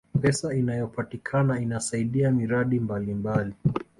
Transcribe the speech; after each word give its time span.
pesa 0.21 0.53
inayopatikana 0.55 1.59
inasaidia 1.61 2.31
miradi 2.31 2.79
mbalimbali 2.79 3.53